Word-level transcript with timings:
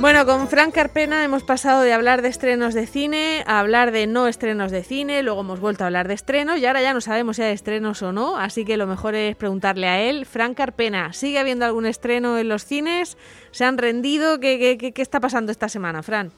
Bueno, 0.00 0.26
con 0.26 0.48
Frank 0.48 0.74
Carpena 0.74 1.24
hemos 1.24 1.44
pasado 1.44 1.80
de 1.80 1.94
hablar 1.94 2.20
de 2.20 2.28
estrenos 2.28 2.74
de 2.74 2.86
cine 2.86 3.42
a 3.46 3.58
hablar 3.58 3.90
de 3.90 4.06
no 4.06 4.26
estrenos 4.28 4.70
de 4.70 4.82
cine, 4.82 5.22
luego 5.22 5.40
hemos 5.40 5.60
vuelto 5.60 5.84
a 5.84 5.86
hablar 5.86 6.08
de 6.08 6.14
estrenos 6.14 6.58
y 6.58 6.66
ahora 6.66 6.82
ya 6.82 6.92
no 6.92 7.00
sabemos 7.00 7.36
si 7.36 7.42
hay 7.42 7.54
estrenos 7.54 8.02
o 8.02 8.12
no, 8.12 8.36
así 8.36 8.66
que 8.66 8.76
lo 8.76 8.86
mejor 8.86 9.14
es 9.14 9.34
preguntarle 9.34 9.86
a 9.88 10.02
él. 10.02 10.26
Frank 10.26 10.58
Carpena, 10.58 11.14
¿sigue 11.14 11.38
habiendo 11.38 11.64
algún 11.64 11.86
estreno 11.86 12.36
en 12.36 12.50
los 12.50 12.66
cines? 12.66 13.16
¿Se 13.50 13.64
han 13.64 13.78
rendido? 13.78 14.40
¿Qué, 14.40 14.76
qué, 14.78 14.92
qué 14.92 15.02
está 15.02 15.20
pasando 15.20 15.50
esta 15.50 15.70
semana, 15.70 16.02
Fran? 16.02 16.32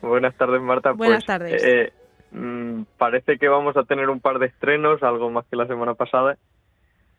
Buenas 0.00 0.34
tardes, 0.36 0.62
Marta. 0.62 0.92
Buenas 0.92 1.16
Pues, 1.18 1.26
tardes. 1.26 1.62
eh, 1.62 1.92
mm, 2.32 2.82
parece 2.98 3.38
que 3.38 3.48
vamos 3.48 3.76
a 3.76 3.84
tener 3.84 4.08
un 4.08 4.20
par 4.20 4.38
de 4.38 4.46
estrenos, 4.46 5.02
algo 5.02 5.30
más 5.30 5.44
que 5.46 5.56
la 5.56 5.66
semana 5.66 5.94
pasada. 5.94 6.36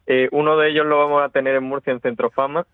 Eh, 0.08 0.30
uno 0.32 0.58
de 0.58 0.70
ellos 0.70 0.86
lo 0.86 0.98
vamos 0.98 1.22
a 1.24 1.30
tener 1.30 1.56
en 1.56 1.64
Murcia, 1.64 1.94
en 1.94 2.02
Centro 2.02 2.30
Fama. 2.32 2.66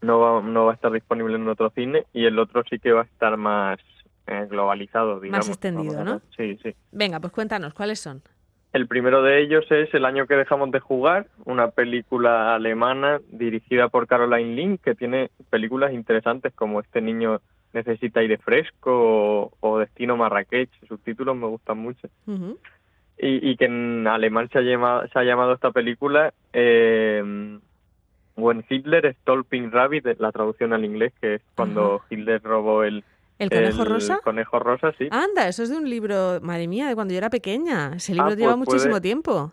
No 0.00 0.20
va, 0.20 0.42
no 0.42 0.66
va 0.66 0.72
a 0.72 0.74
estar 0.74 0.92
disponible 0.92 1.36
en 1.36 1.48
otro 1.48 1.70
cine. 1.70 2.04
Y 2.12 2.26
el 2.26 2.38
otro 2.38 2.62
sí 2.68 2.78
que 2.78 2.92
va 2.92 3.02
a 3.02 3.04
estar 3.04 3.36
más 3.36 3.78
eh, 4.26 4.46
globalizado, 4.48 5.20
digamos. 5.20 5.48
extendido, 5.48 5.94
Vamos 5.96 6.08
a- 6.08 6.14
¿no? 6.16 6.20
Sí, 6.36 6.58
sí. 6.62 6.74
Venga, 6.92 7.20
pues 7.20 7.32
cuéntanos, 7.32 7.74
¿cuáles 7.74 8.00
son? 8.00 8.22
El 8.72 8.88
primero 8.88 9.22
de 9.22 9.40
ellos 9.40 9.64
es 9.70 9.92
El 9.94 10.04
año 10.04 10.26
que 10.26 10.34
dejamos 10.34 10.70
de 10.72 10.80
jugar, 10.80 11.28
una 11.44 11.70
película 11.70 12.54
alemana 12.56 13.20
dirigida 13.30 13.88
por 13.88 14.06
Caroline 14.08 14.54
Link, 14.56 14.80
que 14.82 14.94
tiene 14.96 15.30
películas 15.48 15.92
interesantes 15.92 16.52
como 16.54 16.80
Este 16.80 17.00
niño 17.00 17.40
necesita 17.74 18.20
aire 18.20 18.38
fresco 18.38 18.90
o, 18.92 19.52
o 19.60 19.78
Destino 19.78 20.16
Marrakech. 20.16 20.70
Sus 20.88 21.00
títulos 21.02 21.36
me 21.36 21.46
gustan 21.46 21.78
mucho. 21.78 22.08
Y, 23.18 23.50
y 23.50 23.56
que 23.56 23.66
en 23.66 24.06
alemán 24.06 24.48
se 24.52 24.58
ha 24.58 24.62
llamado, 24.62 25.06
se 25.12 25.18
ha 25.18 25.22
llamado 25.24 25.52
esta 25.52 25.70
película 25.70 26.32
eh, 26.52 27.58
When 28.36 28.64
Hitler 28.68 29.14
Stole 29.20 29.44
Pink 29.44 29.72
Rabbit, 29.72 30.06
la 30.18 30.32
traducción 30.32 30.72
al 30.72 30.84
inglés, 30.84 31.12
que 31.20 31.34
es 31.36 31.42
cuando 31.54 32.02
Hitler 32.10 32.42
robó 32.42 32.82
el, 32.82 33.04
¿El 33.38 33.50
conejo 33.50 33.82
el 33.82 33.88
rosa? 33.88 34.18
conejo 34.24 34.58
rosa, 34.58 34.92
sí. 34.98 35.08
Anda, 35.12 35.46
eso 35.48 35.62
es 35.62 35.70
de 35.70 35.76
un 35.76 35.88
libro, 35.88 36.40
madre 36.42 36.66
mía, 36.66 36.88
de 36.88 36.94
cuando 36.96 37.12
yo 37.12 37.18
era 37.18 37.30
pequeña. 37.30 37.92
Ese 37.96 38.12
libro 38.14 38.32
Ah, 38.32 38.34
lleva 38.34 38.56
pues 38.56 38.66
muchísimo 38.68 38.92
puede- 38.92 39.02
tiempo. 39.02 39.52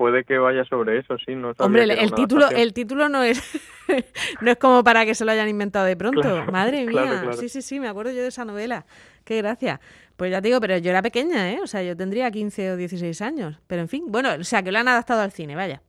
Puede 0.00 0.24
que 0.24 0.38
vaya 0.38 0.64
sobre 0.64 0.96
eso, 0.96 1.18
sí. 1.18 1.34
No 1.34 1.52
Hombre, 1.58 1.82
el, 1.82 1.90
título, 2.14 2.44
adaptación. 2.46 2.60
el 2.62 2.72
título 2.72 3.10
no 3.10 3.22
es 3.22 3.38
no 4.40 4.50
es 4.50 4.56
como 4.56 4.82
para 4.82 5.04
que 5.04 5.14
se 5.14 5.26
lo 5.26 5.30
hayan 5.30 5.46
inventado 5.46 5.84
de 5.84 5.94
pronto. 5.94 6.22
Claro, 6.22 6.46
Madre 6.52 6.86
mía. 6.86 7.02
claro, 7.02 7.08
claro. 7.20 7.32
Sí, 7.34 7.50
sí, 7.50 7.60
sí, 7.60 7.78
me 7.80 7.86
acuerdo 7.86 8.10
yo 8.10 8.22
de 8.22 8.28
esa 8.28 8.46
novela. 8.46 8.86
Qué 9.26 9.36
gracia. 9.36 9.78
Pues 10.16 10.30
ya 10.30 10.40
te 10.40 10.48
digo, 10.48 10.58
pero 10.58 10.78
yo 10.78 10.88
era 10.90 11.02
pequeña, 11.02 11.52
¿eh? 11.52 11.58
O 11.62 11.66
sea, 11.66 11.82
yo 11.82 11.94
tendría 11.98 12.30
15 12.30 12.72
o 12.72 12.76
16 12.78 13.20
años. 13.20 13.58
Pero 13.66 13.82
en 13.82 13.88
fin, 13.88 14.04
bueno, 14.08 14.30
o 14.40 14.42
sea, 14.42 14.62
que 14.62 14.72
lo 14.72 14.78
han 14.78 14.88
adaptado 14.88 15.20
al 15.20 15.32
cine, 15.32 15.54
vaya. 15.54 15.82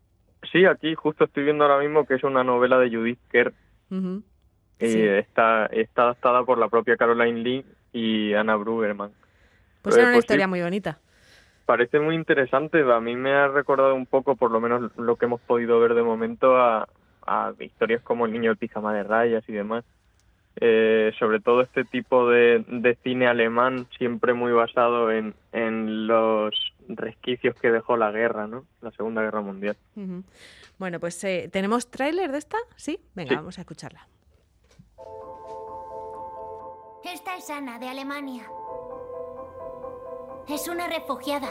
Sí, 0.51 0.65
aquí 0.65 0.93
justo 0.93 1.23
estoy 1.23 1.45
viendo 1.45 1.63
ahora 1.63 1.79
mismo 1.79 2.05
que 2.05 2.15
es 2.15 2.23
una 2.25 2.43
novela 2.43 2.79
de 2.79 2.89
Judith 2.89 3.19
Kerr 3.31 3.53
y 4.77 4.87
Sí. 4.87 5.01
está, 5.01 5.67
está 5.67 6.01
adaptada 6.03 6.43
por 6.43 6.57
la 6.57 6.67
propia 6.67 6.97
Caroline 6.97 7.39
Lee 7.39 7.65
y 7.93 8.33
Anna 8.33 8.57
Brugerman. 8.57 9.11
Pues 9.81 9.95
Eh, 9.95 9.99
era 9.99 10.09
una 10.09 10.15
pues 10.17 10.25
historia 10.25 10.47
muy 10.49 10.61
bonita. 10.61 10.99
Parece 11.71 12.01
muy 12.01 12.15
interesante, 12.15 12.81
a 12.91 12.99
mí 12.99 13.15
me 13.15 13.31
ha 13.31 13.47
recordado 13.47 13.95
un 13.95 14.05
poco, 14.05 14.35
por 14.35 14.51
lo 14.51 14.59
menos 14.59 14.91
lo 14.97 15.15
que 15.15 15.23
hemos 15.23 15.39
podido 15.39 15.79
ver 15.79 15.93
de 15.93 16.03
momento, 16.03 16.57
a, 16.57 16.85
a 17.25 17.53
historias 17.59 18.01
como 18.01 18.25
El 18.25 18.33
niño 18.33 18.49
del 18.49 18.57
pijama 18.57 18.93
de 18.93 19.03
rayas 19.03 19.47
y 19.47 19.53
demás. 19.53 19.85
Eh, 20.57 21.13
sobre 21.17 21.39
todo 21.39 21.61
este 21.61 21.85
tipo 21.85 22.27
de, 22.29 22.65
de 22.67 22.95
cine 22.95 23.25
alemán, 23.27 23.87
siempre 23.97 24.33
muy 24.33 24.51
basado 24.51 25.11
en, 25.11 25.33
en 25.53 26.07
los 26.07 26.53
resquicios 26.89 27.55
que 27.55 27.71
dejó 27.71 27.95
la 27.95 28.11
guerra, 28.11 28.47
¿no? 28.47 28.65
La 28.81 28.91
Segunda 28.91 29.21
Guerra 29.21 29.39
Mundial. 29.39 29.77
Bueno, 30.77 30.99
pues 30.99 31.23
eh, 31.23 31.49
¿tenemos 31.53 31.89
tráiler 31.89 32.33
de 32.33 32.37
esta? 32.39 32.57
¿Sí? 32.75 32.99
Venga, 33.15 33.29
Sí. 33.29 33.35
vamos 33.37 33.57
a 33.59 33.61
escucharla. 33.61 34.05
Esta 37.05 37.37
es 37.37 37.49
Ana, 37.49 37.79
de 37.79 37.87
Alemania. 37.87 38.43
Es 40.47 40.67
una 40.67 40.87
refugiada. 40.87 41.49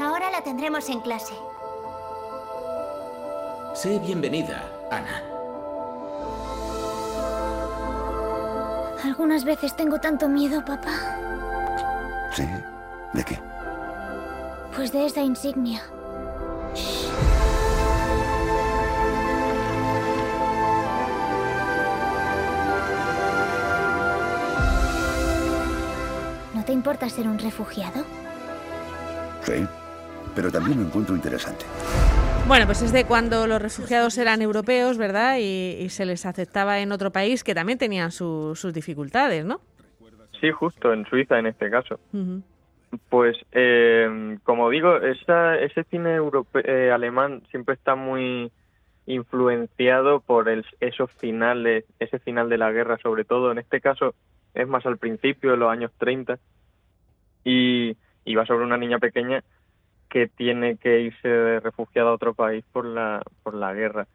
Ahora 0.00 0.30
la 0.30 0.42
tendremos 0.42 0.88
en 0.88 1.00
clase. 1.00 1.34
Sé 3.74 3.98
bienvenida, 3.98 4.62
Ana. 4.90 5.22
Algunas 9.04 9.44
veces 9.44 9.74
tengo 9.76 10.00
tanto 10.00 10.28
miedo, 10.28 10.64
papá. 10.64 10.90
¿Sí? 12.34 12.44
¿De 13.12 13.24
qué? 13.24 13.38
Pues 14.74 14.92
de 14.92 15.06
esa 15.06 15.22
insignia. 15.22 15.82
Te 26.68 26.74
importa 26.74 27.08
ser 27.08 27.26
un 27.26 27.38
refugiado? 27.38 28.04
Sí. 29.40 29.66
Pero 30.36 30.52
también 30.52 30.78
lo 30.78 30.86
encuentro 30.86 31.14
interesante. 31.16 31.64
Bueno, 32.46 32.66
pues 32.66 32.82
es 32.82 32.92
de 32.92 33.06
cuando 33.06 33.46
los 33.46 33.60
refugiados 33.62 34.18
eran 34.18 34.42
europeos, 34.42 34.98
¿verdad? 34.98 35.38
Y, 35.40 35.78
y 35.80 35.88
se 35.88 36.04
les 36.04 36.26
aceptaba 36.26 36.80
en 36.80 36.92
otro 36.92 37.10
país 37.10 37.42
que 37.42 37.54
también 37.54 37.78
tenían 37.78 38.10
su- 38.12 38.52
sus 38.54 38.74
dificultades, 38.74 39.46
¿no? 39.46 39.62
Sí, 40.42 40.50
justo, 40.50 40.92
en 40.92 41.06
Suiza 41.06 41.38
en 41.38 41.46
este 41.46 41.70
caso. 41.70 41.98
Ujú. 42.12 42.42
Pues, 43.08 43.38
eh, 43.52 44.36
como 44.44 44.68
digo, 44.68 44.98
esa, 44.98 45.56
ese 45.56 45.84
cine 45.84 46.16
europe- 46.16 46.62
eh, 46.66 46.90
alemán 46.92 47.42
siempre 47.50 47.76
está 47.76 47.94
muy 47.94 48.52
influenciado 49.06 50.20
por 50.20 50.50
el, 50.50 50.66
esos 50.80 51.10
finales, 51.12 51.86
ese 51.98 52.18
final 52.18 52.50
de 52.50 52.58
la 52.58 52.70
guerra, 52.72 52.98
sobre 53.02 53.24
todo. 53.24 53.52
En 53.52 53.58
este 53.58 53.80
caso 53.80 54.14
es 54.54 54.66
más 54.68 54.84
al 54.86 54.98
principio, 54.98 55.50
de 55.52 55.56
los 55.56 55.70
años 55.70 55.90
30, 55.98 56.38
y, 57.44 57.96
y 58.24 58.34
va 58.34 58.46
sobre 58.46 58.64
una 58.64 58.76
niña 58.76 58.98
pequeña 58.98 59.42
que 60.08 60.28
tiene 60.28 60.76
que 60.78 61.00
irse 61.00 61.60
refugiada 61.60 62.10
a 62.10 62.14
otro 62.14 62.34
país 62.34 62.64
por 62.72 62.84
la, 62.86 63.22
por 63.42 63.54
la 63.54 63.74
guerra. 63.74 64.06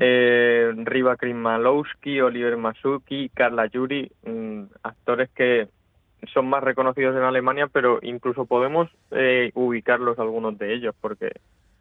Eh, 0.00 0.72
Riva 0.84 1.16
Krimalowski, 1.16 2.20
Oliver 2.20 2.56
Masuki, 2.56 3.30
Carla 3.30 3.66
Yuri, 3.66 4.10
mm, 4.24 4.62
actores 4.82 5.30
que 5.34 5.68
son 6.32 6.48
más 6.48 6.62
reconocidos 6.62 7.14
en 7.16 7.22
Alemania, 7.22 7.66
pero 7.68 7.98
incluso 8.02 8.46
podemos 8.46 8.88
eh, 9.10 9.50
ubicarlos 9.54 10.18
algunos 10.18 10.56
de 10.58 10.74
ellos, 10.74 10.94
porque 11.00 11.30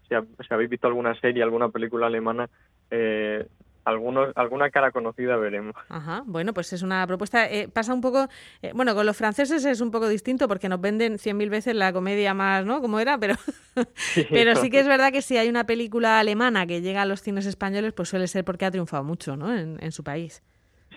si, 0.08 0.16
ha- 0.16 0.26
si 0.48 0.54
habéis 0.54 0.70
visto 0.70 0.88
alguna 0.88 1.16
serie, 1.20 1.44
alguna 1.44 1.70
película 1.70 2.08
alemana, 2.08 2.50
eh, 2.90 3.48
algunos, 3.86 4.36
alguna 4.36 4.70
cara 4.70 4.92
conocida 4.92 5.38
veremos. 5.38 5.76
Ajá, 5.90 6.24
bueno, 6.26 6.54
pues 6.54 6.74
es 6.74 6.82
una 6.82 7.06
propuesta. 7.08 7.50
eh, 7.50 7.70
pasa 7.72 7.94
un 7.94 8.02
poco. 8.02 8.28
eh, 8.62 8.72
bueno, 8.76 8.94
con 8.96 9.06
los 9.06 9.16
franceses 9.16 9.64
es 9.66 9.80
un 9.82 9.92
poco 9.92 10.10
distinto 10.10 10.48
porque 10.48 10.68
nos 10.70 10.82
venden 10.82 11.18
cien 11.20 11.38
mil 11.38 11.50
veces 11.50 11.76
la 11.76 11.94
comedia 11.94 12.34
más, 12.34 12.66
¿no? 12.66 12.82
Como 12.82 13.00
era, 13.00 13.18
pero, 13.18 13.36
pero 14.30 14.56
sí 14.56 14.70
que 14.70 14.80
es 14.80 14.88
verdad 14.96 15.12
que 15.12 15.22
si 15.22 15.38
hay 15.38 15.48
una 15.50 15.66
película 15.66 16.20
alemana 16.20 16.66
que 16.68 16.82
llega 16.82 17.04
a 17.04 17.06
los 17.06 17.22
cines 17.22 17.46
españoles, 17.46 17.94
pues 17.94 18.10
suele 18.10 18.28
ser 18.28 18.44
porque 18.44 18.66
ha 18.66 18.72
triunfado 18.72 19.04
mucho, 19.04 19.38
¿no? 19.38 19.56
En, 19.56 19.78
en 19.82 19.92
su 19.92 20.04
país. 20.04 20.44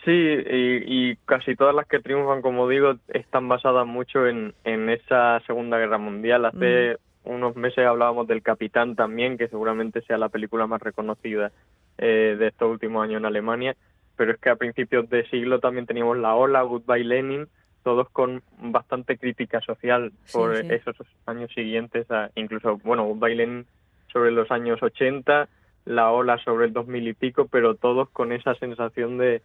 Sí, 0.05 0.12
y, 0.12 1.10
y 1.10 1.16
casi 1.26 1.55
todas 1.56 1.75
las 1.75 1.87
que 1.87 1.99
triunfan, 1.99 2.41
como 2.41 2.69
digo, 2.69 2.94
están 3.09 3.49
basadas 3.49 3.87
mucho 3.87 4.26
en, 4.26 4.55
en 4.65 4.88
esa 4.88 5.41
Segunda 5.47 5.76
Guerra 5.76 5.99
Mundial. 5.99 6.44
Hace 6.47 6.97
unos 7.25 7.56
meses 7.56 7.84
hablábamos 7.84 8.26
del 8.26 8.41
Capitán 8.43 8.94
también, 8.97 9.37
que 9.37 9.49
seguramente 9.49 10.00
sea 10.03 10.16
la 10.16 10.28
película 10.31 10.66
más 10.66 10.81
reconocida 10.81 11.50
eh, 11.98 12.36
de 12.38 12.47
estos 12.48 12.70
últimos 12.70 13.03
años 13.04 13.19
en 13.19 13.26
Alemania, 13.26 13.76
pero 14.16 14.32
es 14.32 14.38
que 14.38 14.50
a 14.50 14.56
principios 14.56 15.09
de 15.10 15.28
siglo 15.28 15.60
también 15.60 15.86
teníamos 15.86 16.16
La 16.19 16.34
Ola, 16.34 16.62
Goodbye 16.62 17.04
Lenin, 17.04 17.48
todos 17.84 18.09
con 18.10 18.42
bastante 18.59 19.16
crítica 19.19 19.60
social 19.60 20.12
por 20.32 20.56
sí. 20.56 20.66
esos 20.70 20.97
años 21.26 21.50
siguientes, 21.54 22.11
a- 22.11 22.31
incluso, 22.34 22.78
bueno, 22.78 23.05
Goodbye 23.05 23.34
Lenin 23.37 23.67
sobre 24.12 24.31
los 24.31 24.50
años 24.50 24.82
80, 24.82 25.49
La 25.84 26.11
Ola 26.11 26.38
sobre 26.38 26.67
el 26.67 26.72
2000 26.72 27.06
y 27.08 27.14
pico, 27.14 27.46
pero 27.49 27.75
todos 27.76 28.11
con 28.11 28.32
esa 28.32 28.55
sensación 28.56 29.19
de, 29.19 29.43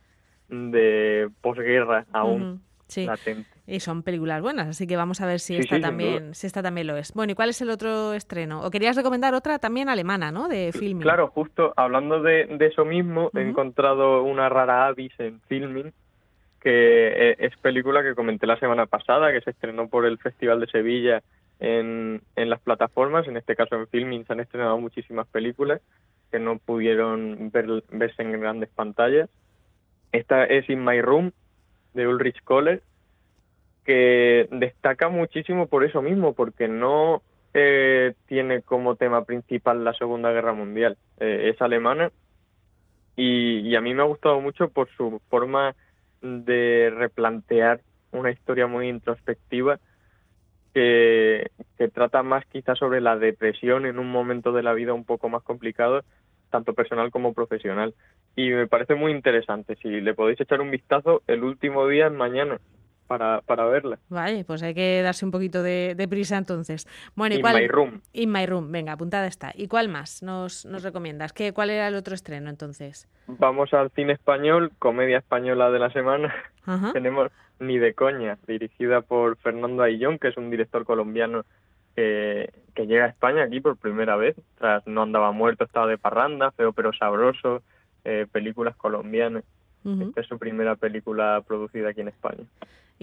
de 0.49 1.29
posguerra 1.41 2.05
aún 2.11 2.41
Ujú, 2.41 2.59
Sí. 2.87 3.05
latente. 3.05 3.52
Y 3.65 3.79
son 3.79 4.03
películas 4.03 4.41
buenas, 4.41 4.67
así 4.67 4.87
que 4.87 4.97
vamos 4.97 5.21
a 5.21 5.25
ver 5.25 5.39
si 5.39 5.55
Sí, 5.55 5.61
esta 5.61 5.77
sí, 5.77 5.81
también, 5.81 6.35
si 6.35 6.47
esta 6.47 6.61
también 6.61 6.85
lo 6.87 6.97
es. 6.97 7.13
Bueno, 7.13 7.31
¿y 7.31 7.35
cuál 7.35 7.47
es 7.49 7.61
el 7.61 7.69
otro 7.69 8.13
estreno? 8.13 8.61
¿O 8.61 8.69
querías 8.69 8.97
recomendar 8.97 9.33
otra 9.33 9.57
también 9.57 9.87
alemana, 9.87 10.31
¿no? 10.33 10.49
De 10.49 10.73
filming. 10.73 11.01
Claro, 11.01 11.29
justo 11.29 11.73
hablando 11.77 12.21
de, 12.21 12.45
de 12.45 12.65
eso 12.65 12.83
mismo, 12.83 13.31
he 13.33 13.41
encontrado 13.41 14.23
una 14.23 14.49
rara 14.49 14.87
avis 14.87 15.13
en 15.17 15.39
filming, 15.47 15.93
que 16.59 17.29
eh, 17.31 17.35
es 17.39 17.55
película 17.57 18.03
que 18.03 18.15
comenté 18.15 18.47
la 18.47 18.59
semana 18.59 18.85
pasada, 18.85 19.31
que 19.31 19.39
se 19.41 19.51
estrenó 19.51 19.87
por 19.87 20.05
el 20.05 20.17
Festival 20.17 20.59
de 20.59 20.67
Sevilla 20.67 21.23
en, 21.59 22.21
en 22.35 22.49
las 22.49 22.59
plataformas, 22.59 23.27
en 23.29 23.37
este 23.37 23.55
caso 23.55 23.75
en 23.75 23.87
filming 23.87 24.25
se 24.25 24.33
han 24.33 24.41
estrenado 24.41 24.77
muchísimas 24.77 25.27
películas 25.27 25.79
que 26.31 26.39
no 26.39 26.57
pudieron 26.57 27.49
ver- 27.51 27.83
verse 27.91 28.23
en 28.23 28.41
grandes 28.41 28.69
pantallas. 28.69 29.29
Esta 30.11 30.43
es 30.45 30.69
In 30.69 30.83
My 30.83 31.01
Room, 31.01 31.31
de 31.93 32.07
Ulrich 32.07 32.41
Kohler, 32.43 32.81
que 33.83 34.47
destaca 34.51 35.09
muchísimo 35.09 35.67
por 35.67 35.83
eso 35.83 36.01
mismo, 36.01 36.33
porque 36.33 36.67
no, 36.67 37.21
eh, 37.53 38.15
tiene 38.25 38.63
como 38.63 38.95
tema 38.95 39.25
principal 39.25 39.83
la 39.83 39.93
Segunda 39.93 40.31
Guerra 40.31 40.53
Mundial. 40.53 40.97
Eh, 41.19 41.51
es 41.53 41.61
alemana 41.61 42.11
y, 43.15 43.75
a 43.75 43.81
mí 43.81 43.93
me 43.93 44.01
ha 44.01 44.05
gustado 44.05 44.41
mucho 44.41 44.69
por 44.69 44.89
su 44.97 45.21
forma 45.29 45.75
de 46.21 46.91
replantear 46.95 47.81
una 48.11 48.31
historia 48.31 48.65
muy 48.65 48.89
introspectiva 48.89 49.79
que, 50.73 51.51
que 51.77 51.87
trata 51.89 52.23
más 52.23 52.45
quizás 52.47 52.79
sobre 52.79 53.01
la 53.01 53.17
depresión 53.17 53.85
en 53.85 53.99
un 53.99 54.09
momento 54.09 54.51
de 54.51 54.63
la 54.63 54.73
vida 54.73 54.93
un 54.93 55.05
poco 55.05 55.29
más 55.29 55.43
complicado, 55.43 56.03
tanto 56.49 56.73
personal 56.73 57.11
como 57.11 57.33
profesional. 57.33 57.93
Y 58.35 58.49
me 58.49 58.65
parece 58.65 58.95
muy 58.95 59.11
interesante. 59.11 59.75
Si 59.75 60.01
le 60.01 60.15
podéis 60.15 60.41
echar 60.41 60.59
un 60.59 60.71
vistazo, 60.71 61.21
el 61.27 61.43
último 61.43 61.87
día 61.87 62.07
es 62.07 62.13
mañana 62.13 62.59
para, 63.07 63.41
para 63.41 63.65
verla. 63.65 63.99
Vale, 64.09 64.43
pues 64.45 64.63
hay 64.63 64.73
que 64.73 65.01
darse 65.01 65.25
un 65.25 65.31
poquito 65.31 65.61
de, 65.63 65.93
de 65.95 66.07
prisa 66.07 66.37
entonces. 66.37 66.87
Bueno, 67.15 67.35
¿y 67.35 67.37
In 67.37 67.41
cuál? 67.41 67.55
My 67.61 67.67
Room. 67.67 68.01
In 68.13 68.31
My 68.31 68.45
Room, 68.45 68.71
venga, 68.71 68.93
apuntada 68.93 69.27
está. 69.27 69.51
¿Y 69.55 69.67
cuál 69.67 69.89
más 69.89 70.23
nos, 70.23 70.65
nos 70.65 70.83
recomiendas? 70.83 71.33
¿Qué, 71.33 71.53
¿Cuál 71.53 71.69
era 71.69 71.87
el 71.87 71.95
otro 71.95 72.15
estreno 72.15 72.49
entonces? 72.49 73.07
Vamos 73.27 73.73
al 73.73 73.89
cine 73.91 74.13
español, 74.13 74.71
comedia 74.79 75.17
española 75.19 75.69
de 75.71 75.79
la 75.79 75.91
semana. 75.91 76.33
Ajá. 76.65 76.91
Tenemos 76.93 77.31
Ni 77.59 77.77
de 77.77 77.93
coña, 77.93 78.37
dirigida 78.47 79.01
por 79.01 79.37
Fernando 79.37 79.83
Aillón, 79.83 80.17
que 80.19 80.29
es 80.29 80.37
un 80.37 80.49
director 80.49 80.85
colombiano 80.85 81.45
que, 81.95 82.51
que 82.73 82.87
llega 82.87 83.05
a 83.05 83.09
España 83.09 83.43
aquí 83.43 83.61
por 83.61 83.77
primera 83.77 84.15
vez. 84.15 84.35
Tras 84.57 84.85
No 84.87 85.03
andaba 85.03 85.31
muerto, 85.31 85.63
estaba 85.63 85.87
de 85.87 85.97
parranda, 85.97 86.51
feo 86.51 86.73
pero 86.73 86.91
sabroso, 86.93 87.61
eh, 88.03 88.25
películas 88.31 88.75
colombianas. 88.75 89.43
Ujú. 89.83 90.03
Esta 90.03 90.21
es 90.21 90.27
su 90.27 90.39
primera 90.39 90.75
película 90.75 91.41
producida 91.45 91.89
aquí 91.89 92.01
en 92.01 92.07
España. 92.07 92.43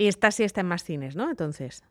Y 0.00 0.08
esta 0.08 0.31
sí 0.31 0.44
está 0.44 0.62
en 0.62 0.67
más 0.69 0.82
cines, 0.82 1.14
¿no? 1.14 1.29
Entonces. 1.29 1.85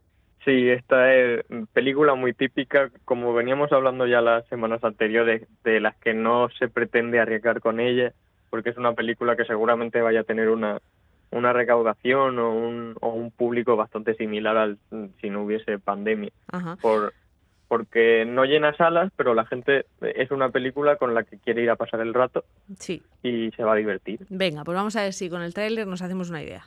Sí, 0.44 0.68
esta 0.68 1.14
es 1.14 1.46
película 1.74 2.16
muy 2.16 2.34
típica, 2.34 2.90
como 3.06 3.36
veníamos 3.36 3.72
hablando 3.72 4.08
ya 4.08 4.20
las 4.20 4.48
semanas 4.48 4.84
anteriores, 4.84 5.44
de 5.64 5.80
las 5.80 5.96
que 5.98 6.16
no 6.16 6.50
se 6.58 6.70
pretende 6.70 7.20
arriesgar 7.20 7.60
con 7.60 7.80
ella, 7.80 8.14
porque 8.50 8.72
es 8.72 8.78
una 8.78 8.94
película 8.94 9.36
que 9.36 9.46
seguramente 9.46 10.02
vaya 10.02 10.22
a 10.22 10.24
tener 10.24 10.50
una, 10.50 10.80
una 11.30 11.54
recaudación 11.54 12.40
o 12.40 12.52
un, 12.52 12.96
o 13.00 13.10
un 13.10 13.30
público 13.30 13.76
bastante 13.76 14.16
similar 14.16 14.58
al 14.58 14.80
si 15.22 15.30
no 15.30 15.44
hubiese 15.44 15.78
pandemia. 15.78 16.32
Ajá. 16.52 16.78
Por, 16.82 17.14
porque 17.68 18.26
no 18.26 18.44
llena 18.46 18.74
salas, 18.76 19.12
pero 19.16 19.36
la 19.36 19.46
gente 19.46 19.86
es 20.02 20.32
una 20.32 20.50
película 20.50 20.96
con 20.96 21.14
la 21.14 21.26
que 21.26 21.38
quiere 21.38 21.62
ir 21.62 21.70
a 21.70 21.76
pasar 21.76 22.00
el 22.00 22.16
rato 22.16 22.44
Sí. 22.80 23.04
y 23.22 23.52
se 23.52 23.64
va 23.64 23.74
a 23.74 23.76
divertir. 23.76 24.26
Venga, 24.30 24.64
pues 24.64 24.76
vamos 24.76 24.96
a 24.96 25.04
ver 25.04 25.14
si 25.14 25.30
con 25.30 25.44
el 25.44 25.54
tráiler 25.54 25.86
nos 25.86 26.02
hacemos 26.02 26.32
una 26.32 26.42
idea. 26.42 26.64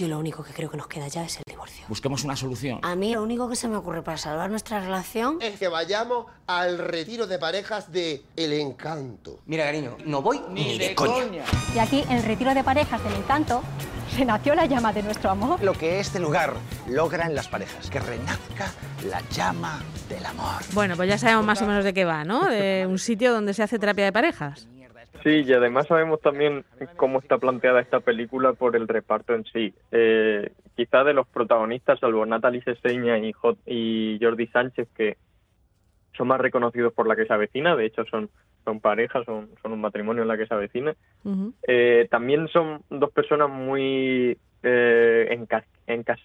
Yo 0.00 0.08
lo 0.08 0.18
único 0.18 0.42
que 0.42 0.54
creo 0.54 0.70
que 0.70 0.78
nos 0.78 0.86
queda 0.86 1.08
ya 1.08 1.26
es 1.26 1.36
el 1.36 1.42
divorcio. 1.46 1.84
Busquemos 1.86 2.24
una 2.24 2.34
solución. 2.34 2.78
A 2.80 2.96
mí 2.96 3.12
lo 3.12 3.22
único 3.22 3.50
que 3.50 3.54
se 3.54 3.68
me 3.68 3.76
ocurre 3.76 4.00
para 4.00 4.16
salvar 4.16 4.48
nuestra 4.48 4.80
relación 4.80 5.36
es 5.42 5.58
que 5.58 5.68
vayamos 5.68 6.24
al 6.46 6.78
retiro 6.78 7.26
de 7.26 7.38
parejas 7.38 7.92
de 7.92 8.22
El 8.34 8.54
Encanto. 8.54 9.40
Mira, 9.44 9.64
cariño, 9.64 9.98
no 10.06 10.22
voy 10.22 10.40
ni, 10.48 10.78
de, 10.78 10.94
coña. 10.94 11.44
Y 11.74 11.78
aquí, 11.80 12.02
en 12.08 12.12
el 12.12 12.22
retiro 12.22 12.54
de 12.54 12.64
parejas 12.64 13.04
del 13.04 13.12
encanto, 13.12 13.62
se 14.16 14.24
nació 14.24 14.54
la 14.54 14.64
llama 14.64 14.90
de 14.94 15.02
nuestro 15.02 15.28
amor. 15.28 15.62
Lo 15.62 15.74
que 15.74 16.00
este 16.00 16.18
lugar 16.18 16.54
logra 16.88 17.26
en 17.26 17.34
las 17.34 17.48
parejas, 17.48 17.90
que 17.90 18.00
renazca 18.00 18.72
la 19.06 19.20
llama 19.28 19.82
del 20.08 20.24
amor. 20.24 20.62
Bueno, 20.72 20.96
pues 20.96 21.10
ya 21.10 21.18
sabemos 21.18 21.44
más 21.44 21.60
o 21.60 21.66
menos 21.66 21.84
de 21.84 21.92
qué 21.92 22.06
va, 22.06 22.24
¿no? 22.24 22.46
De 22.46 22.86
un 22.88 22.98
sitio 22.98 23.34
donde 23.34 23.52
se 23.52 23.62
hace 23.62 23.78
terapia 23.78 24.06
de 24.06 24.12
parejas. 24.12 24.66
Sí, 25.22 25.42
y 25.46 25.52
además 25.52 25.86
sabemos 25.86 26.20
también 26.20 26.64
cómo 26.96 27.18
está 27.18 27.38
planteada 27.38 27.80
esta 27.80 28.00
película 28.00 28.52
por 28.54 28.76
el 28.76 28.88
reparto 28.88 29.34
en 29.34 29.44
sí. 29.44 29.74
Eh, 29.90 30.50
quizá 30.76 31.04
de 31.04 31.12
los 31.14 31.26
protagonistas, 31.28 31.98
salvo 32.00 32.24
Natalie 32.26 32.62
Seseña 32.62 33.18
y, 33.18 33.32
y 33.66 34.18
Jordi 34.20 34.46
Sánchez, 34.48 34.88
que 34.96 35.16
son 36.14 36.28
más 36.28 36.40
reconocidos 36.40 36.92
por 36.92 37.06
la 37.06 37.16
que 37.16 37.26
se 37.26 37.32
avecina, 37.32 37.76
de 37.76 37.86
hecho 37.86 38.04
son, 38.06 38.30
son 38.64 38.80
parejas, 38.80 39.24
son, 39.24 39.50
son 39.62 39.72
un 39.72 39.80
matrimonio 39.80 40.22
en 40.22 40.28
la 40.28 40.36
que 40.36 40.46
se 40.46 40.54
avecina. 40.54 40.94
Eh, 41.66 42.08
también 42.10 42.48
son 42.48 42.82
dos 42.90 43.10
personas 43.12 43.48
muy 43.50 44.36
eh, 44.62 45.28
enca- 45.38 45.64
encas- 45.86 46.20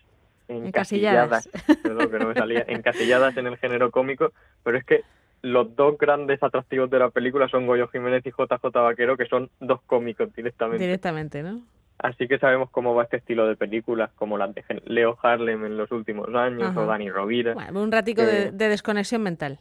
Encasilladas. 0.48 1.48
encasilladas, 1.48 1.82
perdón, 1.82 2.12
que 2.12 2.20
no 2.20 2.28
me 2.28 2.34
salía, 2.36 2.66
encasilladas 2.68 3.36
en 3.38 3.48
el 3.48 3.58
género 3.58 3.90
cómico, 3.90 4.32
pero 4.64 4.78
es 4.78 4.84
que 4.86 5.02
los 5.46 5.76
dos 5.76 5.98
grandes 6.00 6.42
atractivos 6.42 6.90
de 6.90 6.98
la 6.98 7.10
película 7.12 7.48
son 7.48 7.68
Goyo 7.68 7.88
Jiménez 7.90 8.26
y 8.26 8.32
JJ 8.32 8.72
Vaquero, 8.74 9.16
que 9.16 9.28
son 9.28 9.50
dos 9.60 9.80
cómicos 9.86 10.34
directamente. 10.34 10.84
Directamente, 10.84 11.44
¿no? 11.44 11.62
Así 12.00 12.28
que 12.28 12.40
sabemos 12.40 12.72
cómo 12.72 12.96
va 12.96 13.04
este 13.04 13.18
estilo 13.18 13.48
de 13.48 13.56
películas, 13.56 14.10
como 14.16 14.38
las 14.40 14.54
de 14.56 14.64
Leo 14.86 15.18
Harlem 15.22 15.64
en 15.66 15.78
los 15.78 15.92
últimos 15.92 16.28
años, 16.34 16.70
Ajá. 16.70 16.82
o 16.82 16.86
Dani 16.88 17.10
Rovira. 17.12 17.54
Bueno, 17.54 17.84
un 17.84 17.92
ratico 17.92 18.24
de, 18.24 18.48
Eh, 18.48 18.52
de 18.52 18.70
desconexión 18.70 19.22
mental. 19.22 19.60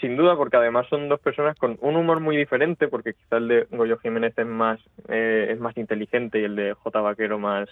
Sin 0.00 0.16
duda, 0.16 0.34
porque 0.36 0.56
además 0.56 0.86
son 0.88 1.08
dos 1.08 1.20
personas 1.20 1.56
con 1.58 1.76
un 1.82 1.96
humor 1.96 2.20
muy 2.20 2.36
diferente, 2.36 2.88
porque 2.88 3.12
quizá 3.12 3.36
el 3.36 3.48
de 3.48 3.66
Goyo 3.70 3.98
Jiménez 3.98 4.32
es 4.38 4.46
más, 4.46 4.80
eh, 5.08 5.48
es 5.50 5.60
más 5.60 5.76
inteligente 5.76 6.40
y 6.40 6.44
el 6.44 6.56
de 6.56 6.72
J. 6.72 7.00
Vaquero 7.02 7.38
más, 7.38 7.68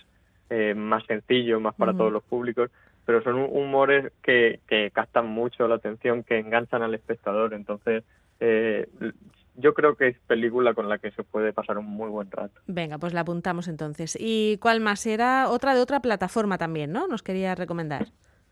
eh, 0.50 0.74
más 0.76 1.04
sencillo, 1.06 1.58
más 1.58 1.74
para 1.74 1.94
todos 1.94 2.12
los 2.12 2.22
públicos, 2.22 2.70
pero 3.06 3.22
son 3.22 3.36
hu- 3.36 3.48
humores 3.50 4.12
que, 4.22 4.60
que 4.68 4.90
captan 4.90 5.26
mucho 5.28 5.66
la 5.68 5.76
atención, 5.76 6.22
que 6.24 6.38
enganchan 6.38 6.82
al 6.82 6.94
espectador. 6.94 7.54
Entonces, 7.54 8.04
eh, 8.40 8.86
yo 9.54 9.72
creo 9.72 9.94
que 9.96 10.08
es 10.08 10.18
película 10.26 10.74
con 10.74 10.88
la 10.88 10.98
que 10.98 11.12
se 11.12 11.22
puede 11.22 11.52
pasar 11.54 11.78
un 11.78 11.86
muy 11.86 12.10
buen 12.10 12.30
rato. 12.30 12.60
Venga, 12.66 12.98
pues 12.98 13.14
la 13.14 13.20
apuntamos 13.20 13.68
entonces. 13.68 14.18
¿Y 14.20 14.58
cuál 14.58 14.80
más 14.80 15.06
era? 15.06 15.48
Otra 15.48 15.74
de 15.74 15.80
otra 15.80 16.00
plataforma 16.00 16.58
también, 16.58 16.92
¿no? 16.92 17.06
Nos 17.06 17.22
quería 17.22 17.54
recomendar. 17.54 18.08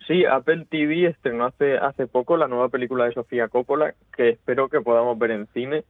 Sí, 0.07 0.25
Apple 0.25 0.67
TV 0.71 1.07
estrenó 1.09 1.47
hace, 1.47 1.77
hace 1.79 2.07
poco 2.07 2.37
la 2.37 2.47
nueva 2.49 2.69
película 2.69 3.07
de 3.07 3.13
Sofía 3.15 3.49
Coppola, 3.49 3.95
que 4.17 4.31
espero 4.31 4.69
que 4.69 4.81
podamos 4.81 5.19
ver 5.19 5.33
en 5.33 5.47
cine. 5.49 5.85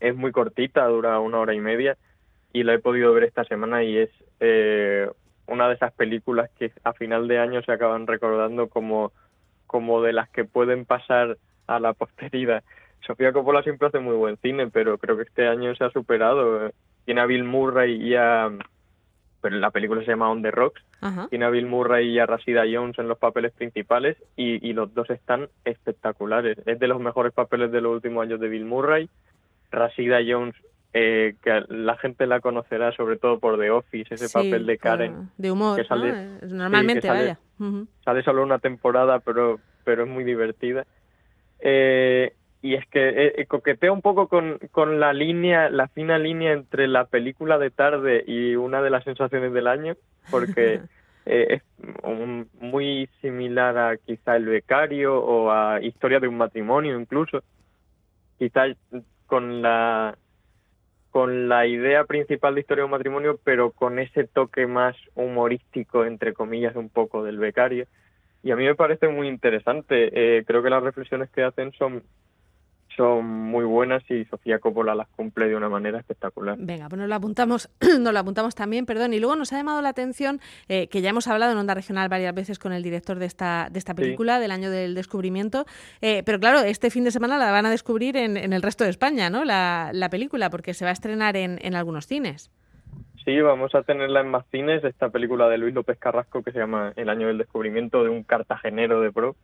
Es 0.00 0.16
muy 0.16 0.32
cortita, 0.32 0.86
dura 0.86 1.18
una 1.20 1.38
hora 1.40 1.54
y 1.54 1.60
media, 1.60 1.98
y 2.52 2.62
la 2.62 2.74
he 2.74 2.78
podido 2.78 3.12
ver 3.12 3.24
esta 3.24 3.44
semana 3.44 3.82
y 3.84 3.98
es 3.98 4.10
eh, 4.40 5.08
una 5.60 5.68
de 5.68 5.74
esas 5.74 5.92
películas 5.92 6.48
que 6.58 6.72
a 6.84 6.94
final 6.94 7.28
de 7.28 7.38
año 7.38 7.60
se 7.62 7.70
acaban 7.72 8.06
recordando 8.06 8.68
como, 8.68 9.12
como 9.66 10.00
de 10.00 10.14
las 10.14 10.30
que 10.30 10.46
pueden 10.46 10.86
pasar 10.86 11.36
a 11.66 11.78
la 11.78 11.92
posteridad. 11.92 12.64
Sofía 13.06 13.32
Coppola 13.32 13.62
siempre 13.62 13.88
hace 13.88 13.98
muy 13.98 14.16
buen 14.16 14.38
cine, 14.38 14.68
pero 14.68 14.96
creo 14.96 15.18
que 15.18 15.24
este 15.24 15.46
año 15.46 15.74
se 15.74 15.84
ha 15.84 15.90
superado. 15.90 16.70
Tiene 17.04 17.20
a 17.20 17.26
Bill 17.26 17.44
Murray 17.44 17.94
y 18.02 18.14
a... 18.14 18.50
Pero 19.42 19.56
la 19.56 19.70
película 19.70 20.00
se 20.02 20.08
llama 20.08 20.30
On 20.30 20.42
the 20.42 20.50
Rocks, 20.50 20.82
Ajá. 21.02 21.26
tiene 21.28 21.44
a 21.44 21.50
Bill 21.50 21.66
Murray 21.66 22.08
y 22.08 22.18
a 22.18 22.26
Rashida 22.26 22.64
Jones 22.70 22.98
en 22.98 23.08
los 23.08 23.18
papeles 23.18 23.52
principales 23.52 24.16
y, 24.36 24.66
y 24.66 24.72
los 24.72 24.92
dos 24.94 25.08
están 25.10 25.48
espectaculares. 25.64 26.56
Es 26.66 26.78
de 26.78 26.88
los 26.88 27.00
mejores 27.00 27.32
papeles 27.34 27.70
de 27.70 27.80
los 27.82 27.92
últimos 27.92 28.22
años 28.22 28.40
de 28.40 28.48
Bill 28.48 28.64
Murray. 28.64 29.10
Rashida 29.70 30.20
Jones, 30.26 30.54
eh, 30.92 31.34
que 31.42 31.62
la 31.68 31.96
gente 31.96 32.26
la 32.26 32.40
conocerá 32.40 32.92
sobre 32.92 33.16
todo 33.16 33.38
por 33.38 33.58
The 33.58 33.70
Office, 33.70 34.14
ese 34.14 34.28
Sí, 34.28 34.32
papel 34.34 34.66
de 34.66 34.74
por- 34.76 34.82
Karen. 34.82 35.30
De 35.38 35.50
humor, 35.50 35.76
que 35.76 35.84
sale- 35.84 36.12
¿no? 36.42 36.48
Normalmente, 36.56 36.94
sí, 36.94 37.00
que 37.02 37.06
sale- 37.08 37.36
vaya. 37.60 37.86
Sale 38.04 38.22
solo 38.22 38.42
una 38.42 38.58
temporada, 38.58 39.20
pero, 39.20 39.60
pero 39.84 40.04
es 40.04 40.08
muy 40.08 40.24
divertida. 40.24 40.86
Eh, 41.60 42.32
y 42.62 42.74
es 42.74 42.86
que 42.88 43.08
eh, 43.08 43.34
eh, 43.38 43.46
coquetea 43.46 43.92
un 43.92 44.02
poco 44.02 44.28
con, 44.28 44.58
con 44.70 45.00
la 45.00 45.12
línea, 45.12 45.70
la 45.70 45.88
fina 45.88 46.18
línea 46.18 46.52
entre 46.52 46.88
la 46.88 47.04
película 47.06 47.58
de 47.58 47.70
tarde 47.70 48.24
y 48.26 48.54
una 48.56 48.82
de 48.82 48.90
las 48.90 49.04
sensaciones 49.04 49.52
del 49.52 49.66
año, 49.66 49.94
porque 50.30 50.80
eh, 51.26 51.46
es 51.50 51.62
un- 52.02 52.48
muy 52.60 53.08
similar 53.20 53.76
a 53.78 53.96
quizá 53.96 54.36
El 54.36 54.46
Becario 54.46 55.18
o 55.18 55.50
a 55.50 55.80
Historia 55.82 56.20
de 56.20 56.28
un 56.28 56.36
matrimonio 56.36 56.98
incluso. 56.98 57.42
Quizá 58.38 58.64
con 59.26 59.60
la 59.62 60.16
con 61.10 61.48
la 61.48 61.66
idea 61.66 62.04
principal 62.04 62.54
de 62.54 62.60
Historia 62.60 62.82
de 62.82 62.86
un 62.86 62.92
matrimonio, 62.92 63.38
pero 63.42 63.72
con 63.72 63.98
ese 63.98 64.24
toque 64.24 64.66
más 64.66 64.96
humorístico, 65.14 66.04
entre 66.04 66.32
comillas, 66.32 66.76
un 66.76 66.88
poco 66.88 67.24
del 67.24 67.38
becario. 67.38 67.86
Y 68.42 68.52
a 68.52 68.56
mí 68.56 68.64
me 68.64 68.74
parece 68.74 69.08
muy 69.08 69.28
interesante. 69.28 70.10
Eh, 70.12 70.44
creo 70.46 70.62
que 70.62 70.70
las 70.70 70.82
reflexiones 70.82 71.28
que 71.30 71.42
hacen 71.42 71.72
son, 71.72 72.02
son 73.00 73.24
muy 73.24 73.64
buenas 73.64 74.02
y 74.10 74.26
Sofía 74.26 74.58
Coppola 74.58 74.94
las 74.94 75.08
cumple 75.08 75.48
de 75.48 75.56
una 75.56 75.70
manera 75.70 75.98
espectacular. 75.98 76.56
Venga, 76.58 76.86
pues 76.90 76.98
nos 76.98 77.08
lo 77.08 77.14
apuntamos, 77.14 77.70
nos 77.98 78.12
lo 78.12 78.18
apuntamos 78.18 78.54
también, 78.54 78.84
perdón. 78.84 79.14
Y 79.14 79.20
luego 79.20 79.36
nos 79.36 79.54
ha 79.54 79.56
llamado 79.56 79.80
la 79.80 79.88
atención 79.88 80.38
eh, 80.68 80.88
que 80.88 81.00
ya 81.00 81.08
hemos 81.08 81.26
hablado 81.26 81.52
en 81.52 81.58
Onda 81.58 81.72
Regional 81.72 82.10
varias 82.10 82.34
veces 82.34 82.58
con 82.58 82.74
el 82.74 82.82
director 82.82 83.18
de 83.18 83.24
esta, 83.24 83.68
de 83.70 83.78
esta 83.78 83.92
Sí. 83.94 84.02
película, 84.02 84.38
del 84.38 84.50
año 84.50 84.70
del 84.70 84.94
descubrimiento. 84.94 85.64
Eh, 86.02 86.22
pero 86.26 86.38
claro, 86.38 86.60
este 86.60 86.90
fin 86.90 87.04
de 87.04 87.10
semana 87.10 87.38
la 87.38 87.50
van 87.50 87.64
a 87.64 87.70
descubrir 87.70 88.18
en, 88.18 88.36
en 88.36 88.52
el 88.52 88.60
resto 88.60 88.84
de 88.84 88.90
España, 88.90 89.30
¿no? 89.30 89.46
La, 89.46 89.90
la 89.94 90.10
película, 90.10 90.50
porque 90.50 90.74
se 90.74 90.84
va 90.84 90.90
a 90.90 90.92
estrenar 90.92 91.38
en, 91.38 91.58
en 91.62 91.74
algunos 91.74 92.06
cines. 92.06 92.50
Sí, 93.24 93.40
vamos 93.40 93.74
a 93.74 93.82
tenerla 93.82 94.20
en 94.20 94.28
más 94.28 94.44
cines, 94.50 94.84
esta 94.84 95.08
película 95.08 95.48
de 95.48 95.56
Luis 95.58 95.74
López 95.74 95.98
Carrasco 95.98 96.42
que 96.42 96.52
se 96.52 96.58
llama 96.58 96.92
El 96.96 97.08
año 97.08 97.28
del 97.28 97.38
descubrimiento 97.38 98.02
de 98.04 98.10
un 98.10 98.24
cartagenero 98.24 99.00
de 99.00 99.10
pro, 99.12 99.36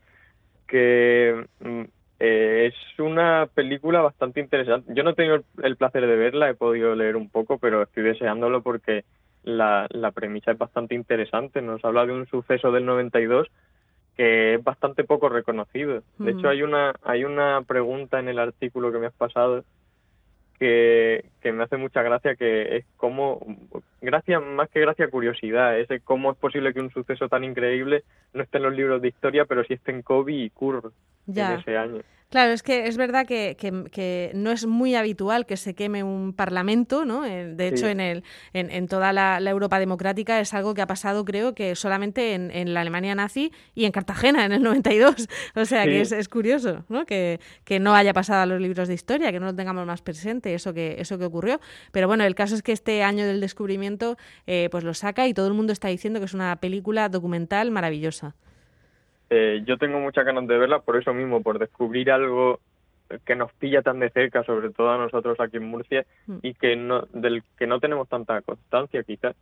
que 0.66 1.46
mm, 1.60 1.82
eh, 2.18 2.72
es 2.72 2.98
una 3.00 3.48
película 3.54 4.00
bastante 4.00 4.40
interesante. 4.40 4.92
Yo 4.94 5.02
no 5.04 5.10
he 5.10 5.14
tenido 5.14 5.44
el- 5.62 5.76
placer 5.76 6.06
de 6.06 6.16
verla, 6.16 6.50
he 6.50 6.54
podido 6.54 6.94
leer 6.94 7.16
un 7.16 7.30
poco, 7.30 7.58
pero 7.58 7.82
estoy 7.82 8.02
deseándolo 8.04 8.62
porque 8.62 9.04
la, 9.42 9.86
la 9.90 10.12
premisa 10.12 10.52
es 10.52 10.58
bastante 10.58 10.94
interesante. 10.94 11.62
Nos 11.62 11.84
habla 11.84 12.06
de 12.06 12.12
un 12.12 12.26
suceso 12.26 12.72
del 12.72 12.86
92 12.86 13.48
que 14.16 14.54
es 14.54 14.64
bastante 14.64 15.04
poco 15.04 15.28
reconocido. 15.28 16.02
De 16.18 16.32
Mm. 16.34 16.38
hecho, 16.38 16.48
hay 16.48 16.62
una, 16.62 16.94
hay 17.02 17.24
una 17.24 17.62
pregunta 17.66 18.18
en 18.18 18.28
el 18.28 18.38
artículo 18.38 18.90
que 18.92 18.98
me 18.98 19.06
has 19.08 19.14
pasado 19.14 19.64
que, 20.58 21.30
que 21.40 21.52
me 21.52 21.64
hace 21.64 21.76
mucha 21.76 22.02
gracia, 22.02 22.34
que 22.36 22.76
es 22.78 22.86
cómo, 22.96 23.40
gracia, 24.00 24.40
más 24.40 24.70
que 24.70 24.80
gracia, 24.80 25.10
curiosidad, 25.10 25.78
es 25.78 25.88
cómo 26.04 26.32
es 26.32 26.38
posible 26.38 26.72
que 26.72 26.80
un 26.80 26.90
suceso 26.90 27.28
tan 27.28 27.44
increíble 27.44 28.04
no 28.32 28.42
esté 28.42 28.56
en 28.58 28.64
los 28.64 28.74
libros 28.74 29.02
de 29.02 29.08
historia, 29.08 29.44
pero 29.44 29.64
sí 29.64 29.74
esté 29.74 29.90
en 29.92 30.02
Kobe 30.02 30.32
y 30.32 30.50
Kurr 30.50 30.92
Ya. 31.26 31.54
en 31.54 31.60
ese 31.60 31.76
año. 31.76 32.00
Claro, 32.28 32.50
es 32.52 32.64
que 32.64 32.88
es 32.88 32.96
verdad 32.96 33.24
que, 33.24 33.56
que- 33.56 33.84
que 33.92 34.32
no 34.34 34.50
es 34.50 34.66
muy 34.66 34.96
habitual 34.96 35.46
que 35.46 35.56
se 35.56 35.74
queme 35.76 36.02
un 36.02 36.32
parlamento, 36.32 37.04
¿no? 37.04 37.24
Eh, 37.24 37.54
De 37.54 37.68
hecho, 37.68 37.86
Sí. 37.86 37.92
en, 37.92 38.00
el, 38.00 38.24
en, 38.52 38.68
en 38.72 38.88
toda 38.88 39.12
la, 39.12 39.38
la 39.38 39.50
Europa 39.50 39.78
democrática 39.78 40.40
es 40.40 40.52
algo 40.52 40.74
que 40.74 40.82
ha 40.82 40.88
pasado, 40.88 41.24
creo 41.24 41.54
que 41.54 41.76
solamente 41.76 42.34
en, 42.34 42.50
en 42.50 42.74
la 42.74 42.80
Alemania 42.80 43.14
nazi 43.14 43.52
y 43.76 43.84
en 43.84 43.92
Cartagena 43.92 44.44
en 44.44 44.50
el 44.50 44.62
92. 44.64 45.28
O 45.54 45.64
sea, 45.64 45.84
que 45.84 46.00
es, 46.00 46.10
es 46.10 46.28
curioso, 46.28 46.84
¿no? 46.88 47.06
Que, 47.06 47.38
que 47.64 47.78
no 47.78 47.94
haya 47.94 48.12
pasado 48.12 48.42
a 48.42 48.46
los 48.46 48.60
libros 48.60 48.88
de 48.88 48.94
historia, 48.94 49.30
que 49.30 49.38
no 49.38 49.46
lo 49.46 49.54
tengamos 49.54 49.86
más 49.86 50.02
presente, 50.02 50.52
eso 50.52 50.74
que, 50.74 50.96
eso 50.98 51.18
que 51.18 51.24
ocurrió. 51.26 51.60
Pero 51.92 52.08
bueno, 52.08 52.24
el 52.24 52.34
caso 52.34 52.56
es 52.56 52.62
que 52.64 52.72
este 52.72 53.04
año 53.04 53.24
del 53.24 53.40
descubrimiento 53.40 54.16
eh, 54.48 54.68
pues 54.72 54.82
lo 54.82 54.94
saca 54.94 55.28
y 55.28 55.32
todo 55.32 55.46
el 55.46 55.54
mundo 55.54 55.72
está 55.72 55.86
diciendo 55.88 56.18
que 56.18 56.26
es 56.26 56.34
una 56.34 56.56
película 56.56 57.08
documental 57.08 57.70
maravillosa. 57.70 58.34
Eh, 59.30 59.62
yo 59.64 59.76
tengo 59.76 59.98
muchas 59.98 60.24
ganas 60.24 60.46
de 60.46 60.56
verla 60.58 60.80
por 60.80 60.96
eso 60.96 61.12
mismo, 61.12 61.42
por 61.42 61.58
descubrir 61.58 62.10
algo 62.10 62.60
que 63.24 63.36
nos 63.36 63.52
pilla 63.54 63.82
tan 63.82 64.00
de 64.00 64.10
cerca, 64.10 64.42
sobre 64.44 64.70
todo 64.70 64.90
a 64.90 64.98
nosotros 64.98 65.38
aquí 65.40 65.58
en 65.58 65.64
Murcia, 65.64 66.04
Mm. 66.26 66.38
y 66.42 66.54
que 66.54 66.74
no, 66.76 67.02
del 67.12 67.42
que 67.56 67.66
no 67.66 67.78
tenemos 67.80 68.08
tanta 68.08 68.40
constancia 68.42 69.02
quizás. 69.04 69.36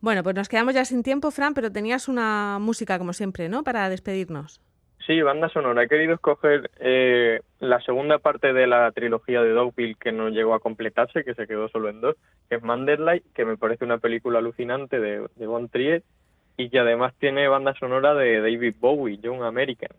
Bueno, 0.00 0.22
pues 0.22 0.34
nos 0.34 0.48
quedamos 0.48 0.74
ya 0.74 0.84
sin 0.84 1.02
tiempo, 1.02 1.30
Fran, 1.30 1.54
pero 1.54 1.72
tenías 1.72 2.08
una 2.08 2.58
música, 2.60 2.98
como 2.98 3.12
siempre, 3.14 3.48
¿no? 3.48 3.62
Para 3.64 3.88
despedirnos. 3.88 4.60
Sí, 5.06 5.20
banda 5.20 5.48
sonora. 5.50 5.82
He 5.82 5.88
querido 5.88 6.14
escoger 6.14 6.70
eh, 6.78 7.40
la 7.60 7.80
segunda 7.80 8.18
parte 8.18 8.52
de 8.54 8.66
la 8.66 8.90
trilogía 8.92 9.42
de 9.42 9.50
Dogville 9.50 9.96
que 9.96 10.12
no 10.12 10.28
llegó 10.30 10.54
a 10.54 10.60
completarse, 10.60 11.24
que 11.24 11.34
se 11.34 11.46
quedó 11.46 11.68
solo 11.68 11.88
en 11.90 12.00
dos, 12.00 12.16
que 12.48 12.56
es 12.56 12.62
Manderley, 12.62 13.22
que 13.34 13.44
me 13.44 13.56
parece 13.58 13.84
una 13.84 13.98
película 13.98 14.38
alucinante 14.38 15.00
de, 15.00 15.26
de 15.36 15.46
Von 15.46 15.68
Trier 15.68 16.02
y 16.56 16.70
que 16.70 16.78
además 16.78 17.12
tiene 17.18 17.48
banda 17.48 17.74
sonora 17.78 18.14
de 18.14 18.40
David 18.40 18.74
Bowie, 18.80 19.18
Young 19.18 19.42
Americans. 19.42 19.94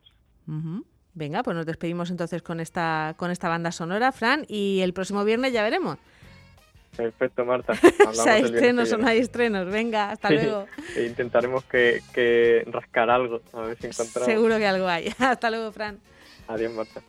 Venga, 1.13 1.43
pues 1.43 1.55
nos 1.55 1.65
despedimos 1.65 2.11
entonces 2.11 2.41
con 2.41 2.59
esta, 2.59 3.13
con 3.17 3.31
esta 3.31 3.49
banda 3.49 3.71
sonora, 3.71 4.11
Fran, 4.11 4.45
y 4.47 4.81
el 4.81 4.93
próximo 4.93 5.23
viernes 5.23 5.53
ya 5.53 5.63
veremos. 5.63 5.97
Perfecto, 6.95 7.43
Marta. 7.45 7.73
si 8.13 8.29
hay 8.29 8.43
estrenos 8.43 8.91
o 8.93 8.97
no 8.97 9.07
hay 9.07 9.19
estrenos. 9.19 9.69
Venga, 9.69 10.11
hasta 10.11 10.29
Sí, 10.29 10.35
luego. 10.35 10.65
e 10.95 11.05
intentaremos 11.05 11.63
que, 11.65 12.01
que 12.13 12.63
rascar 12.67 13.09
algo, 13.09 13.41
a 13.53 13.61
ver 13.61 13.77
si 13.77 13.87
encontramos. 13.87 14.25
Seguro 14.25 14.57
que 14.57 14.65
algo 14.67 14.87
hay. 14.87 15.09
Hasta 15.19 15.49
luego, 15.49 15.71
Fran. 15.73 15.99
Adiós, 16.47 16.71
Marta. 16.73 17.01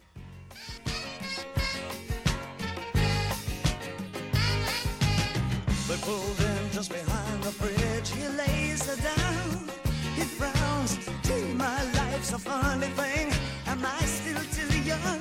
They 5.89 5.97
pulled 5.99 6.41
in 6.41 6.71
just 6.73 6.91
behind 6.91 7.26
the 7.47 7.53
bridge. 7.63 8.11
He 8.11 8.27
lays 8.29 8.87
her 8.87 8.97
down. 8.97 9.71
He 10.17 10.23
frowns. 10.23 10.99
Gee, 11.23 11.55
my 11.55 11.79
life's 11.93 12.33
a 12.33 12.39
funny 12.39 12.89
thing. 12.99 13.33
Am 13.67 13.85
I 13.85 14.01
still 14.05 14.43
too 14.57 14.81
young? 14.81 15.21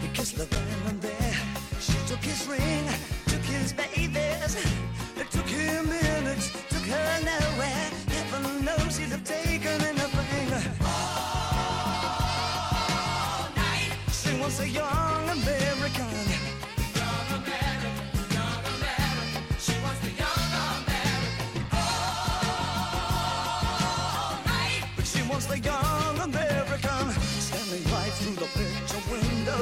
He 0.00 0.08
kissed 0.12 0.36
the 0.36 0.46
and 0.88 1.00
there. 1.00 1.36
She 1.80 1.98
took 2.06 2.22
his 2.22 2.46
ring, 2.46 2.86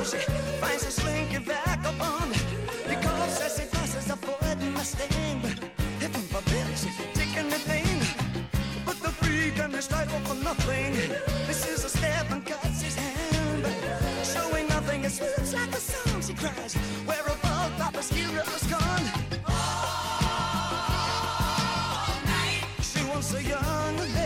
finds 0.03 0.15
a 0.15 0.17
longe, 0.17 0.61
back 0.61 0.75
esse 0.75 1.05
link 1.05 1.31
vagabond. 1.47 2.33
Because 2.89 3.41
as 3.41 3.59
it 3.59 3.71
passes, 3.73 4.11
avoiding 4.11 4.73
my 4.73 4.83
sting. 4.83 5.41
If 6.01 6.15
I'm 6.17 6.23
forbidden, 6.35 6.75
taking 7.15 7.49
the 7.49 7.61
pain. 7.67 8.01
But 8.85 8.99
the 9.01 9.11
freak 9.11 9.59
and 9.59 9.73
his 9.75 9.91
life 9.91 10.11
for 10.27 10.35
nothing. 10.35 10.95
This 11.47 11.67
is 11.69 11.85
a 11.85 11.89
step 11.89 12.31
and 12.31 12.45
cuts 12.45 12.83
his 12.83 12.97
hand. 12.97 13.67
Showing 14.25 14.69
nothing, 14.69 15.05
It's 15.05 15.19
slips 15.19 15.55
like 15.55 15.71
a 15.71 15.81
song 15.81 16.23
she 16.23 16.35
cries. 16.35 16.75
Where 17.07 17.27
about 17.27 17.71
Papa's 17.79 18.11
hero's 18.11 18.65
gone? 18.65 19.07
All 19.47 19.65
night. 22.27 22.65
She 22.81 23.05
wants 23.05 23.35
a 23.35 23.43
young. 23.43 24.22